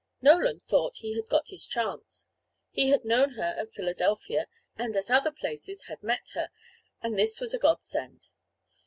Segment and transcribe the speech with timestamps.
[0.19, 2.25] Nolan thought he had got his chance.
[2.71, 6.49] He had known her at Philadelphia, and at other places had met her,
[7.03, 8.29] and this was a godsend.